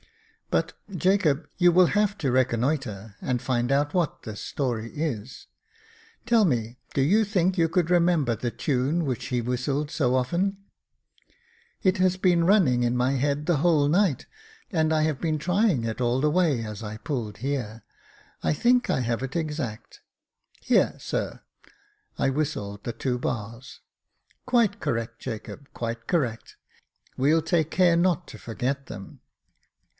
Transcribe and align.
But, 0.49 0.73
Jacob, 0.93 1.47
you 1.57 1.71
will 1.71 1.85
have 1.85 2.17
to 2.17 2.31
reconnoitre, 2.31 3.15
and 3.21 3.41
find 3.41 3.71
out 3.71 3.93
what 3.93 4.23
this 4.23 4.41
story 4.41 4.91
is. 4.93 5.47
Tell 6.25 6.43
me, 6.43 6.77
do 6.93 7.01
you 7.01 7.23
think 7.23 7.57
you 7.57 7.69
could 7.69 7.89
remember 7.89 8.35
the 8.35 8.51
tune 8.51 9.05
which 9.05 9.25
he 9.27 9.39
whistled 9.41 9.91
so 9.91 10.15
often?"" 10.15 10.57
It 11.83 11.97
has 11.97 12.17
been 12.17 12.45
running 12.45 12.83
in 12.83 12.97
my 12.97 13.13
head 13.13 13.45
the 13.45 13.57
whole 13.57 13.87
night, 13.87 14.25
and 14.71 14.91
I 14.91 15.03
have 15.03 15.21
been 15.21 15.37
trying 15.37 15.85
it 15.85 16.01
all 16.01 16.19
the 16.19 16.31
way 16.31 16.65
as 16.65 16.83
I 16.83 16.97
pulled 16.97 17.37
here. 17.37 17.83
I 18.43 18.51
think 18.51 18.89
I 18.89 19.01
have 19.01 19.23
it 19.23 19.37
exact. 19.37 20.01
Hear, 20.59 20.95
sir,"— 20.99 21.41
I 22.17 22.29
whistled 22.29 22.83
the 22.83 22.91
two 22.93 23.17
bars." 23.19 23.79
Quite 24.47 24.81
correct, 24.81 25.19
Jacob, 25.21 25.69
quite 25.73 26.07
correct; 26.07 26.57
well 27.15 27.41
take 27.41 27.71
care 27.71 27.95
not 27.95 28.27
to 28.29 28.37
forget 28.39 28.87
them. 28.87 29.19